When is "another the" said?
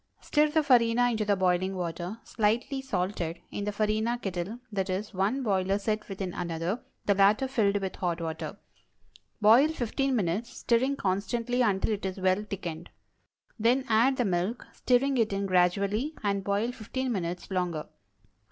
6.33-7.13